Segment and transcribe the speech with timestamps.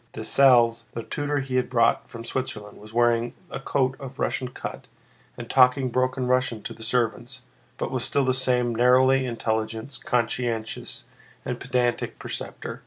[0.13, 4.87] Dessalles, the tutor he had brought from Switzerland, was wearing a coat of Russian cut
[5.37, 7.43] and talking broken Russian to the servants,
[7.77, 11.07] but was still the same narrowly intelligent, conscientious,
[11.45, 12.79] and pedantic preceptor.